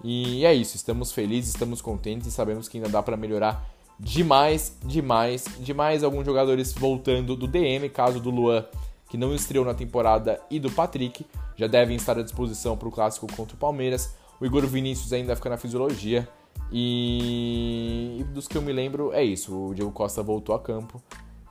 E 0.02 0.46
é 0.46 0.54
isso, 0.54 0.78
estamos 0.78 1.12
felizes, 1.12 1.50
estamos 1.50 1.82
contentes 1.82 2.26
e 2.28 2.32
sabemos 2.32 2.70
que 2.70 2.78
ainda 2.78 2.88
dá 2.88 3.04
para 3.04 3.18
melhorar 3.18 3.70
demais, 4.00 4.78
demais, 4.84 5.46
demais. 5.60 6.04
Alguns 6.04 6.26
jogadores 6.26 6.74
voltando 6.74 7.36
do 7.36 7.48
DM, 7.48 7.90
caso 7.90 8.20
do 8.20 8.30
Luan 8.30 8.66
que 9.10 9.18
não 9.18 9.34
estreou 9.34 9.66
na 9.66 9.74
temporada, 9.74 10.40
e 10.50 10.60
do 10.60 10.72
Patrick, 10.72 11.26
já 11.58 11.68
devem 11.68 11.96
estar 11.98 12.18
à 12.18 12.22
disposição 12.22 12.78
para 12.78 12.88
o 12.88 12.92
clássico 12.92 13.28
contra 13.36 13.56
o 13.56 13.60
Palmeiras. 13.60 14.16
O 14.40 14.46
Igor 14.46 14.66
Vinícius 14.68 15.12
ainda 15.12 15.36
fica 15.36 15.50
na 15.50 15.58
fisiologia. 15.58 16.30
E... 16.72 18.24
dos 18.32 18.48
que 18.48 18.56
eu 18.56 18.62
me 18.62 18.72
lembro, 18.72 19.12
é 19.12 19.24
isso. 19.24 19.70
O 19.70 19.74
Diego 19.74 19.92
Costa 19.92 20.22
voltou 20.22 20.54
a 20.54 20.60
campo. 20.60 21.02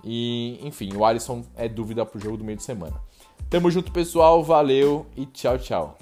E, 0.05 0.59
enfim, 0.63 0.95
o 0.95 1.05
Alisson 1.05 1.45
é 1.57 1.69
dúvida 1.69 2.07
para 2.07 2.17
o 2.17 2.21
jogo 2.21 2.37
do 2.37 2.45
meio 2.45 2.57
de 2.57 2.63
semana. 2.63 2.97
Tamo 3.51 3.71
junto, 3.71 3.91
pessoal. 3.91 4.43
Valeu 4.45 5.05
e 5.17 5.27
tchau, 5.27 5.59
tchau. 5.59 5.99